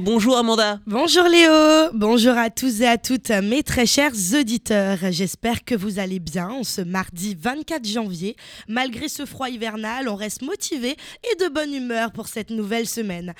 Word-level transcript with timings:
Bonjour 0.00 0.36
Amanda. 0.36 0.78
Bonjour 0.86 1.24
Léo. 1.24 1.90
Bonjour 1.92 2.38
à 2.38 2.50
tous 2.50 2.82
et 2.82 2.86
à 2.86 2.98
toutes 2.98 3.30
mes 3.30 3.64
très 3.64 3.84
chers 3.84 4.12
auditeurs. 4.38 4.98
J'espère 5.10 5.64
que 5.64 5.74
vous 5.74 5.98
allez 5.98 6.20
bien 6.20 6.48
en 6.50 6.62
ce 6.62 6.80
mardi 6.80 7.36
24 7.38 7.84
janvier. 7.84 8.36
Malgré 8.68 9.08
ce 9.08 9.26
froid 9.26 9.48
hivernal, 9.48 10.08
on 10.08 10.14
reste 10.14 10.42
motivé 10.42 10.90
et 11.24 11.36
de 11.42 11.52
bonne 11.52 11.74
humeur 11.74 12.12
pour 12.12 12.28
cette 12.28 12.50
nouvelle 12.50 12.86
semaine. 12.86 13.34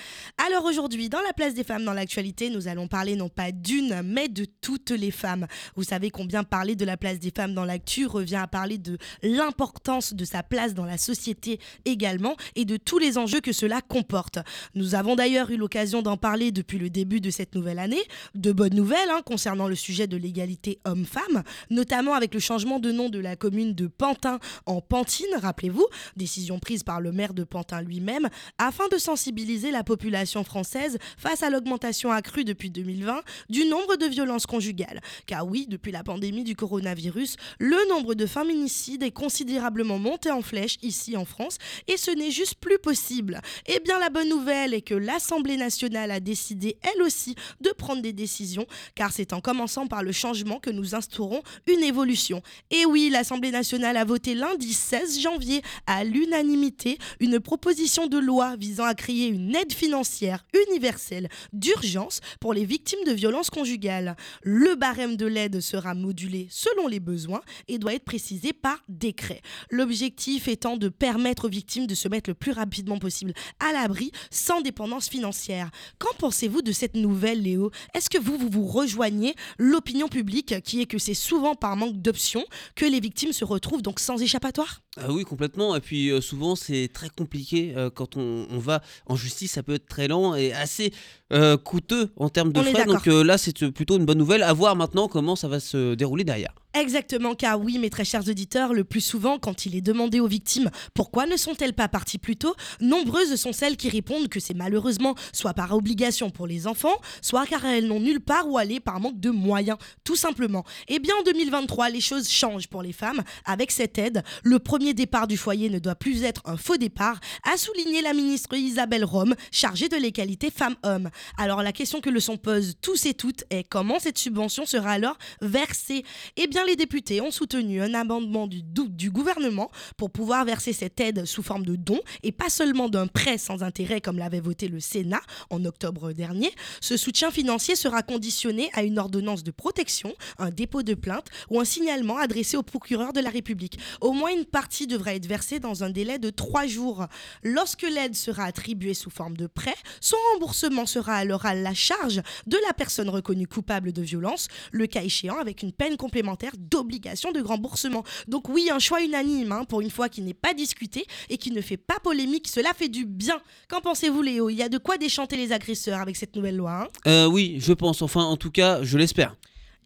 Alors 0.49 0.65
aujourd'hui, 0.65 1.09
dans 1.09 1.21
la 1.21 1.33
place 1.33 1.55
des 1.55 1.63
femmes 1.63 1.85
dans 1.85 1.93
l'actualité, 1.93 2.51
nous 2.51 2.67
allons 2.67 2.89
parler 2.89 3.15
non 3.15 3.29
pas 3.29 3.53
d'une, 3.53 4.03
mais 4.03 4.27
de 4.29 4.45
toutes 4.61 4.91
les 4.91 5.13
femmes. 5.13 5.47
Vous 5.77 5.85
savez 5.85 6.11
combien 6.11 6.43
parler 6.43 6.75
de 6.75 6.85
la 6.85 6.97
place 6.97 7.21
des 7.21 7.33
femmes 7.35 7.55
dans 7.55 7.65
l'actu 7.65 8.05
revient 8.07 8.35
à 8.35 8.49
parler 8.49 8.79
de 8.79 8.99
l'importance 9.23 10.13
de 10.13 10.25
sa 10.25 10.43
place 10.43 10.75
dans 10.75 10.87
la 10.87 10.99
société 10.99 11.61
également 11.85 12.35
et 12.57 12.65
de 12.65 12.77
tous 12.77 12.99
les 12.99 13.17
enjeux 13.17 13.41
que 13.41 13.53
cela 13.53 13.81
comporte. 13.81 14.41
Nous 14.75 14.97
avons 14.97 15.15
d'ailleurs 15.15 15.51
eu 15.51 15.57
l'occasion 15.57 16.03
d'en 16.03 16.17
parler 16.17 16.48
depuis 16.53 16.79
le 16.79 16.91
début 16.91 17.21
de 17.21 17.31
cette 17.31 17.55
nouvelle 17.55 17.79
année. 17.79 18.03
De 18.35 18.53
bonnes 18.53 18.75
nouvelles 18.75 19.11
hein, 19.11 19.23
concernant 19.25 19.69
le 19.69 19.75
sujet 19.75 20.07
de 20.07 20.17
l'égalité 20.17 20.81
homme-femme, 20.85 21.43
notamment 21.71 22.15
avec 22.15 22.35
le 22.35 22.41
changement 22.41 22.79
de 22.79 22.93
nom 22.93 23.09
de 23.09 23.19
la 23.19 23.37
commune 23.37 23.75
de 23.75 23.87
Pantin 23.87 24.39
en 24.67 24.81
Pantine, 24.81 25.27
rappelez-vous, 25.41 25.87
décision 26.17 26.59
prise 26.59 26.83
par 26.83 27.01
le 27.01 27.13
maire 27.13 27.35
de 27.35 27.45
Pantin 27.45 27.83
lui-même, 27.83 28.29
afin 28.59 28.89
de 28.89 28.99
sensibiliser 28.99 29.71
la 29.71 29.85
population 29.85 30.45
française 30.45 30.99
face 31.17 31.43
à 31.43 31.51
l'augmentation 31.51 32.11
accrue 32.13 32.45
depuis 32.45 32.71
2020 32.71 33.21
du 33.49 33.65
nombre 33.65 33.97
de 33.97 34.07
violences 34.07 34.47
conjugales. 34.47 35.01
Car 35.27 35.47
oui, 35.47 35.67
depuis 35.69 35.93
la 35.93 36.03
pandémie 36.03 36.45
du 36.45 36.57
coronavirus, 36.57 37.37
le 37.59 37.89
nombre 37.89 38.15
de 38.15 38.27
féminicides 38.27 39.03
est 39.03 39.11
considérablement 39.11 39.99
monté 39.99 40.31
en 40.31 40.43
flèche 40.43 40.77
ici 40.83 41.17
en 41.17 41.25
France 41.25 41.59
et 41.87 41.97
ce 41.97 42.11
n'est 42.11 42.31
juste 42.31 42.57
plus 42.57 42.79
possible. 42.79 43.41
Eh 43.67 43.81
bien, 43.81 43.99
la 43.99 44.11
bonne 44.11 44.29
nouvelle 44.29 44.75
est 44.75 44.83
que 44.83 44.95
l'Assemblée 44.95 45.57
nationale 45.57 46.11
a 46.11 46.21
décidé 46.29 46.77
elle 46.83 47.03
aussi 47.03 47.35
de 47.63 47.71
prendre 47.71 48.03
des 48.03 48.13
décisions, 48.13 48.67
car 48.95 49.13
c'est 49.13 49.33
en 49.33 49.41
commençant 49.41 49.87
par 49.87 50.03
le 50.03 50.13
changement 50.13 50.61
que 50.61 50.69
nous 50.69 50.95
instaurons 50.95 51.43
une 51.67 51.83
évolution. 51.83 52.43
Et 52.71 52.85
oui, 52.85 53.09
l'Assemblée 53.11 53.51
nationale 53.51 53.97
a 53.97 54.05
voté 54.05 54.35
lundi 54.35 54.75
16 54.75 55.21
janvier 55.21 55.63
à 55.87 56.05
l'unanimité 56.05 56.99
une 57.21 57.41
proposition 57.41 58.09
de 58.09 58.19
loi 58.19 58.57
visant 58.57 58.85
à 58.85 58.95
créer 58.95 59.29
une 59.29 59.57
aide 59.57 59.73
financière 59.73 60.45
universelle 60.69 61.31
d'urgence 61.55 62.21
pour 62.41 62.53
les 62.53 62.67
victimes 62.67 63.05
de 63.07 63.13
violences 63.13 63.49
conjugales. 63.49 64.15
Le 64.43 64.75
barème 64.75 65.17
de 65.17 65.25
l'aide 65.25 65.61
sera 65.61 65.95
modulé 65.95 66.47
selon 66.51 66.89
les 66.89 67.01
besoins 67.01 67.41
et 67.69 67.79
doit 67.79 67.95
être 67.95 68.05
précisé 68.05 68.53
par 68.53 68.79
décret. 68.89 69.41
L'objectif 69.71 70.47
étant 70.47 70.77
de 70.77 70.91
permettre 70.91 71.47
aux 71.47 71.51
victimes 71.51 71.87
de 71.87 71.95
se 71.95 72.09
mettre 72.09 72.29
le 72.29 72.35
plus 72.35 72.53
rapidement 72.53 72.99
possible 72.99 73.33
à 73.61 73.73
l'abri 73.73 74.13
sans 74.31 74.61
dépendance 74.61 75.09
financière. 75.09 75.71
Qu'en 75.99 76.13
pensez-vous 76.19 76.63
de 76.63 76.73
cette 76.73 76.95
nouvelle, 76.95 77.43
Léo? 77.43 77.71
Est-ce 77.95 78.11
que 78.11 78.19
vous, 78.19 78.37
vous 78.37 78.49
vous 78.51 78.67
rejoignez 78.67 79.35
l'opinion 79.59 80.09
publique 80.09 80.61
qui 80.63 80.83
est 80.83 80.87
que 80.87 80.99
c'est 80.99 81.15
souvent 81.15 81.55
par 81.55 81.77
manque 81.77 82.01
d'options 82.03 82.45
que 82.75 82.85
les 82.85 83.01
victimes 83.01 83.33
se 83.33 83.45
retrouvent 83.45 83.83
donc 83.83 84.01
sans 84.01 84.21
échappatoire? 84.21 84.83
Ah 85.01 85.13
oui, 85.13 85.25
complètement. 85.25 85.77
Et 85.77 85.81
puis 85.81 86.11
euh, 86.11 86.21
souvent, 86.21 86.57
c'est 86.57 86.91
très 86.93 87.09
compliqué 87.09 87.73
euh, 87.77 87.91
quand 87.91 88.17
on, 88.17 88.47
va 88.59 88.83
en 89.07 89.17
justice. 89.17 89.53
Ça 89.53 89.63
peut 89.63 89.75
être 89.75 89.87
très 89.87 90.09
lent 90.09 90.35
et 90.35 90.53
assez 90.53 90.93
euh, 91.33 91.57
coûteux 91.57 92.11
en 92.17 92.29
termes 92.29 92.53
de 92.53 92.61
frais. 92.63 92.85
Donc 92.85 93.07
là, 93.07 93.39
c'est 93.39 93.71
plutôt 93.71 93.97
une 93.97 94.05
bonne 94.05 94.19
nouvelle. 94.19 94.43
À 94.43 94.53
voir 94.53 94.77
maintenant 94.77 95.09
comment 95.09 95.37
ça 95.37 95.49
va 95.49 95.61
se 95.61 95.95
dérouler 95.95 96.25
derrière. 96.25 96.55
Exactement, 96.81 97.35
car 97.35 97.61
oui, 97.61 97.77
mes 97.79 97.91
très 97.91 98.05
chers 98.05 98.29
auditeurs, 98.29 98.73
le 98.73 98.85
plus 98.85 99.01
souvent, 99.01 99.41
quand 99.41 99.67
il 99.67 99.75
est 99.75 99.81
demandé 99.81 100.21
aux 100.21 100.29
victimes 100.29 100.71
pourquoi 100.95 101.27
ne 101.27 101.37
sont-elles 101.37 101.73
pas 101.73 101.89
parties 101.89 102.19
plus 102.19 102.37
tôt, 102.37 102.55
nombreuses 102.81 103.35
sont 103.35 103.53
celles 103.53 103.77
qui 103.77 103.89
répondent 103.89 104.29
que 104.29 104.39
c'est 104.39 104.55
malheureusement 104.55 105.17
soit 105.33 105.55
par 105.55 105.75
obligation 105.75 106.31
pour 106.31 106.47
les 106.47 106.69
enfants, 106.69 106.95
soit 107.21 107.47
car 107.47 107.65
elles 107.65 107.89
n'ont 107.89 107.99
nulle 107.99 108.21
part 108.21 108.49
où 108.49 108.59
aller 108.59 108.79
par 108.79 109.01
manque 109.01 109.19
de 109.19 109.31
moyens, 109.31 109.77
tout 110.05 110.15
simplement. 110.15 110.65
Eh 110.87 111.01
bien, 111.01 111.17
en 111.19 111.25
2023, 111.25 111.91
les 111.91 112.01
choses 112.01 112.29
changent 112.31 112.69
pour 112.69 112.83
les 112.83 112.93
femmes. 112.93 113.25
Avec 113.45 113.73
cette 113.73 113.99
aide, 113.99 114.23
le 114.45 114.61
premier 114.61 114.95
départ 114.95 115.27
du 115.27 115.37
foyer 115.37 115.71
ne 115.71 115.81
doit 115.81 115.97
plus 115.97 116.23
être 116.23 116.43
un 116.45 116.57
faux 116.57 116.77
départ, 116.77 117.19
a 117.43 117.57
souligné 117.57 118.03
la 118.03 118.15
ministre 118.15 118.55
Isabelle 118.55 119.05
Rome, 119.05 119.35
chargée 119.51 119.89
de 119.89 119.97
l'égalité 119.97 120.53
femmes-hommes. 120.53 121.11
Alors, 121.39 121.65
la 121.65 121.73
question 121.73 122.01
que 122.01 122.11
le 122.11 122.21
son 122.21 122.37
pose 122.37 122.77
tous 122.81 123.07
et 123.07 123.15
toutes 123.15 123.43
est 123.51 123.69
comment 123.69 123.99
cette 123.99 124.19
subvention 124.19 124.65
sera 124.65 124.93
alors 124.93 125.19
versée? 125.41 126.05
Eh 126.37 126.47
bien, 126.47 126.68
les 126.69 126.77
députés 126.77 127.23
ont 127.23 127.31
soutenu 127.31 127.81
un 127.81 127.95
amendement 127.95 128.47
du, 128.47 128.63
du 128.63 129.11
gouvernement 129.11 129.71
pour 129.97 130.11
pouvoir 130.11 130.45
verser 130.45 130.75
cette 130.75 131.01
aide 131.01 131.25
sous 131.25 131.43
forme 131.43 131.65
de 131.65 131.77
don 131.77 131.99
et 132.23 132.31
pas 132.31 132.51
seulement 132.51 132.91
d'un 132.91 133.07
prêt 133.07 133.39
sans 133.39 133.63
intérêt 133.63 134.03
comme 134.03 134.19
l'avait 134.19 134.41
voté 134.41 134.69
le 134.69 134.79
Sénat 134.79 135.23
en 135.49 135.65
octobre 135.65 136.13
dernier. 136.13 136.53
Ce 136.83 136.99
soutien 136.99 137.31
financier 137.31 137.75
sera 137.75 138.03
conditionné 138.03 138.69
à 138.75 138.83
une 138.83 138.99
ordonnance 138.99 139.45
de 139.45 139.51
protection, 139.51 140.15
un 140.39 140.51
dépôt 140.51 140.83
de 140.83 140.93
plainte 140.93 141.29
ou 141.49 141.59
un 141.59 141.65
signalement 141.65 142.19
adressé 142.19 142.59
au 142.59 142.63
procureur 142.63 143.15
de 143.15 143.21
la 143.21 143.31
République. 143.31 143.79
Au 144.03 144.13
moins 144.13 144.31
une 144.31 144.45
partie 144.45 144.87
devra 144.87 145.15
être 145.15 145.27
versée 145.27 145.61
dans 145.61 145.85
un 145.85 145.91
délai 145.91 146.19
de 146.19 146.29
trois 146.29 146.67
jours. 146.67 147.07
Lorsque 147.43 147.83
l'aide 147.83 148.15
sera 148.15 148.45
attribuée 148.45 148.93
sous 148.93 149.11
forme 149.11 149.39
de 149.39 149.47
prêt, 149.47 149.77
son 150.03 150.17
remboursement 150.35 150.85
sera 150.85 151.15
alors 151.15 151.47
à 151.47 151.55
la 151.55 151.73
charge 151.73 152.21
de 152.47 152.59
la 152.67 152.75
personne 152.75 153.09
reconnue 153.09 153.47
coupable 153.47 153.93
de 153.93 154.03
violence, 154.03 154.49
le 154.71 154.87
cas 154.87 155.03
échéant 155.03 155.39
avec 155.39 155.63
une 155.63 155.73
peine 155.73 155.97
complémentaire 155.97 156.53
d'obligation 156.59 157.33
de 157.33 157.41
remboursement. 157.41 158.05
Donc 158.27 158.49
oui, 158.49 158.69
un 158.71 158.79
choix 158.79 159.03
unanime, 159.03 159.53
hein, 159.53 159.65
pour 159.65 159.81
une 159.81 159.91
fois 159.91 160.09
qui 160.09 160.21
n'est 160.21 160.35
pas 160.35 160.55
discuté 160.55 161.07
et 161.29 161.39
qui 161.39 161.51
ne 161.51 161.61
fait 161.61 161.77
pas 161.77 161.99
polémique, 162.03 162.49
cela 162.49 162.75
fait 162.75 162.89
du 162.89 163.07
bien. 163.07 163.41
Qu'en 163.69 163.81
pensez-vous 163.81 164.23
Léo? 164.23 164.51
Il 164.51 164.57
y 164.57 164.63
a 164.63 164.69
de 164.69 164.79
quoi 164.79 164.99
déchanter 164.99 165.37
les 165.37 165.53
agresseurs 165.53 166.01
avec 166.01 166.17
cette 166.17 166.35
nouvelle 166.37 166.57
loi 166.57 166.83
hein? 166.83 166.89
Euh, 167.07 167.27
Oui, 167.27 167.57
je 167.61 167.73
pense, 167.73 168.03
enfin 168.03 168.25
en 168.25 168.37
tout 168.37 168.51
cas, 168.51 168.83
je 168.83 168.99
l'espère. 168.99 169.37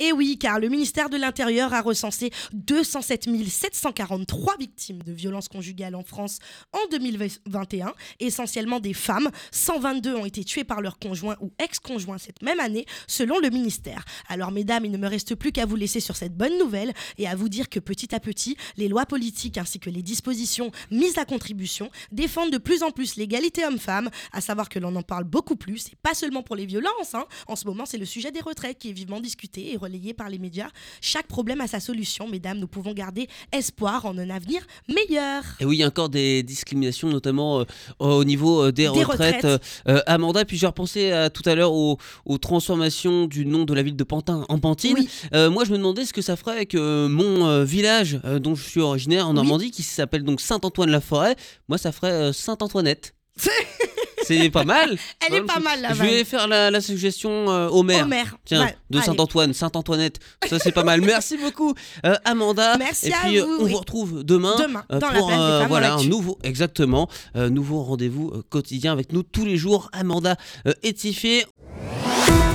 Et 0.04 0.10
oui, 0.10 0.36
car 0.36 0.58
le 0.58 0.68
ministère 0.68 1.10
de 1.10 1.16
l'Intérieur 1.16 1.72
a 1.72 1.80
recensé 1.80 2.32
207 2.54 3.28
743 3.48 4.56
victimes 4.58 5.00
de 5.00 5.12
violences 5.12 5.46
conjugales 5.46 5.94
en 5.94 6.02
France 6.02 6.40
en 6.72 6.80
2021, 6.90 7.92
essentiellement 8.18 8.80
des 8.80 8.94
femmes. 8.94 9.30
122 9.52 10.16
ont 10.16 10.26
été 10.26 10.42
tuées 10.42 10.64
par 10.64 10.80
leur 10.80 10.98
conjoint 10.98 11.36
ou 11.40 11.52
ex-conjoint 11.60 12.18
cette 12.18 12.42
même 12.42 12.58
année, 12.58 12.84
selon 13.06 13.38
le 13.38 13.48
ministère. 13.50 14.04
Alors, 14.28 14.50
mesdames, 14.50 14.84
il 14.84 14.90
ne 14.90 14.98
me 14.98 15.06
reste 15.06 15.36
plus 15.36 15.52
qu'à 15.52 15.66
vous 15.66 15.76
laisser 15.76 16.00
sur 16.00 16.16
cette 16.16 16.36
bonne 16.36 16.58
nouvelle 16.58 16.92
et 17.16 17.28
à 17.28 17.36
vous 17.36 17.48
dire 17.48 17.68
que 17.68 17.78
petit 17.78 18.12
à 18.12 18.18
petit, 18.18 18.56
les 18.76 18.88
lois 18.88 19.06
politiques 19.06 19.56
ainsi 19.56 19.78
que 19.78 19.88
les 19.88 20.02
dispositions 20.02 20.72
mises 20.90 21.18
à 21.18 21.24
contribution 21.24 21.90
défendent 22.10 22.50
de 22.50 22.58
plus 22.58 22.82
en 22.82 22.90
plus 22.90 23.14
l'égalité 23.14 23.64
homme-femme, 23.64 24.10
à 24.32 24.40
savoir 24.40 24.68
que 24.68 24.80
l'on 24.80 24.96
en 24.96 25.02
parle 25.02 25.22
beaucoup 25.22 25.54
plus, 25.54 25.86
et 25.92 25.96
pas 26.02 26.14
seulement 26.14 26.42
pour 26.42 26.56
les 26.56 26.66
violences. 26.66 27.14
Hein. 27.14 27.26
En 27.46 27.54
ce 27.54 27.68
moment, 27.68 27.86
c'est 27.86 27.98
le 27.98 28.04
sujet 28.04 28.32
des 28.32 28.40
retraites 28.40 28.80
qui 28.80 28.90
est 28.90 28.92
vivement 28.92 29.20
discuté 29.20 29.72
et 29.72 29.76
par 30.12 30.28
les 30.28 30.38
médias. 30.38 30.68
Chaque 31.00 31.26
problème 31.26 31.60
a 31.60 31.66
sa 31.66 31.80
solution, 31.80 32.28
mesdames. 32.28 32.58
Nous 32.58 32.66
pouvons 32.66 32.92
garder 32.92 33.28
espoir 33.52 34.06
en 34.06 34.16
un 34.18 34.30
avenir 34.30 34.66
meilleur. 34.88 35.42
Et 35.60 35.64
oui, 35.64 35.76
il 35.76 35.80
y 35.80 35.82
a 35.84 35.86
encore 35.86 36.08
des 36.08 36.42
discriminations, 36.42 37.08
notamment 37.08 37.60
euh, 37.60 37.64
au 37.98 38.24
niveau 38.24 38.64
euh, 38.64 38.72
des, 38.72 38.88
retraites. 38.88 39.44
Euh, 39.44 40.00
Amanda, 40.06 40.44
puis 40.44 40.56
j'ai 40.56 40.66
repensé 40.66 41.12
tout 41.32 41.42
à 41.46 41.54
l'heure 41.54 41.72
aux, 41.72 41.98
transformations 42.40 43.26
du 43.26 43.46
nom 43.46 43.64
de 43.64 43.74
la 43.74 43.82
ville 43.82 43.96
de 43.96 44.04
Pantin 44.04 44.44
en 44.48 44.58
Pantine. 44.58 44.96
moi, 45.32 45.64
je 45.64 45.72
me 45.72 45.76
demandais 45.76 46.04
ce 46.04 46.12
que 46.12 46.22
ça 46.22 46.36
ferait 46.36 46.52
avec 46.52 46.74
mon 46.74 47.62
village 47.64 48.20
dont 48.40 48.54
je 48.54 48.62
suis 48.64 48.80
originaire 48.80 49.28
en 49.28 49.34
Normandie, 49.34 49.70
qui 49.70 49.82
s'appelle 49.82 50.24
donc 50.24 50.40
Saint-Antoine-la-Forêt. 50.40 51.36
Moi, 51.68 51.78
ça 51.78 51.92
ferait 51.92 52.32
Sainte-Antoinette. 52.32 53.14
C'est 54.24 54.50
pas 54.50 54.64
mal. 54.64 54.96
Elle 55.26 55.34
est 55.34 55.42
pas 55.42 55.60
mal 55.60 55.80
là. 55.80 55.90
Je 55.92 56.02
vais 56.02 56.24
faire 56.24 56.48
la, 56.48 56.80
suggestion 56.80 57.50
euh, 57.50 57.68
au 57.68 57.82
maire. 57.82 58.06
Tiens, 58.44 58.68
de 58.90 59.00
Saint-Antoine, 59.00 59.52
Sainte-Antoinette. 59.52 60.18
Ça 60.48 60.58
c'est 60.58 60.72
pas 60.72 60.84
mal. 60.84 61.00
Merci 61.12 61.36
beaucoup 61.36 61.74
euh, 62.04 62.16
Amanda. 62.24 62.76
Merci 62.78 63.08
Et 63.08 63.12
puis 63.22 63.40
on 63.40 63.64
vous 63.64 63.76
retrouve 63.76 64.24
demain, 64.24 64.54
demain 64.58 64.84
euh, 64.92 64.98
dans 64.98 65.08
pour 65.08 65.30
la 65.30 65.66
voilà 65.68 65.94
un 65.94 66.04
nouveau 66.04 66.38
exactement 66.42 67.08
nouveau 67.34 67.82
rendez-vous 67.82 68.42
quotidien 68.50 68.92
avec 68.92 69.12
nous 69.12 69.22
tous 69.22 69.44
les 69.44 69.56
jours. 69.56 69.90
Amanda 69.92 70.36
Étifié. 70.82 71.44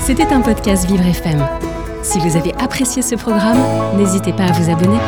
C'était 0.06 0.28
un 0.28 0.42
podcast 0.42 0.86
Vivre 0.88 1.06
FM. 1.06 1.46
Si 2.04 2.20
vous 2.20 2.38
avez 2.38 2.54
apprécié 2.54 3.02
ce 3.02 3.16
programme, 3.16 3.98
n'hésitez 3.98 4.31
pas 4.34 4.46
à 4.46 4.52
vous 4.52 4.72
abonner. 4.72 5.00